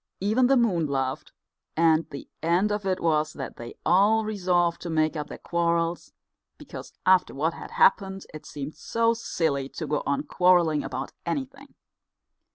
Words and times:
Even 0.19 0.47
the 0.47 0.57
moon 0.57 0.87
laughed, 0.87 1.31
and 1.77 2.09
the 2.09 2.27
end 2.41 2.71
of 2.71 2.87
it 2.87 2.99
was 2.99 3.33
that 3.33 3.57
they 3.57 3.75
all 3.85 4.25
resolved 4.25 4.81
to 4.81 4.89
make 4.89 5.15
up 5.15 5.27
their 5.27 5.37
quarrels, 5.37 6.11
because 6.57 6.91
after 7.05 7.35
what 7.35 7.53
had 7.53 7.69
happened 7.69 8.25
it 8.33 8.43
seemed 8.47 8.73
so 8.73 9.13
silly 9.13 9.69
to 9.69 9.85
go 9.85 10.01
on 10.07 10.23
quarrelling 10.23 10.83
about 10.83 11.11
anything. 11.23 11.75